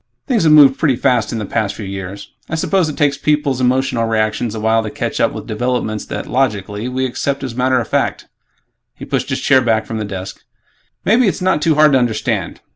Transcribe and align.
Things 0.25 0.45
have 0.45 0.51
moved 0.51 0.79
pretty 0.79 0.95
fast 0.95 1.31
in 1.31 1.37
the 1.37 1.45
past 1.45 1.75
few 1.75 1.85
years. 1.85 2.31
I 2.49 2.55
suppose 2.55 2.89
it 2.89 2.97
takes 2.97 3.19
people's 3.19 3.61
emotional 3.61 4.07
reactions 4.07 4.55
a 4.55 4.59
while 4.59 4.81
to 4.81 4.89
catch 4.89 5.19
up 5.19 5.31
with 5.31 5.45
developments 5.45 6.05
that, 6.07 6.25
logically, 6.25 6.87
we 6.89 7.05
accept 7.05 7.43
as 7.43 7.53
matter 7.53 7.79
of 7.79 7.87
fact." 7.87 8.27
He 8.95 9.05
pushed 9.05 9.29
his 9.29 9.41
chair 9.41 9.61
back 9.61 9.85
from 9.85 9.99
the 9.99 10.03
desk, 10.03 10.43
"Maybe 11.05 11.27
it's 11.27 11.39
not 11.39 11.61
too 11.61 11.75
hard 11.75 11.91
to 11.91 11.99
understand. 11.99 12.61